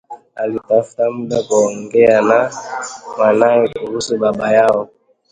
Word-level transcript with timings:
Alitafuta 0.35 1.11
muda 1.11 1.37
wa 1.37 1.43
kuongea 1.43 2.21
na 2.21 2.51
mwanae 3.17 3.67
kuhusu 3.67 4.17
baba 4.17 4.51
yao 4.53 4.89